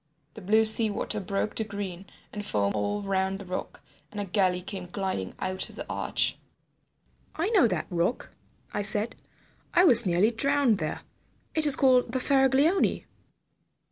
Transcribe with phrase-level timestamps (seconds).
[0.33, 4.25] The blue sea water broke to green and foam all round the rock, and a
[4.25, 6.39] galley came gliding out of the arch."
[7.35, 8.33] "I know that rock."
[8.73, 9.15] I said.
[9.75, 11.01] "I was nearly drowned there.
[11.53, 13.05] It is called the Faraglioni."